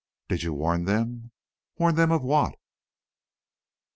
"Did 0.29 0.41
you 0.41 0.51
warn 0.53 0.85
them?" 0.85 1.29
"Warn 1.77 1.93
them 1.93 2.11
of 2.11 2.23
what?" 2.23 2.55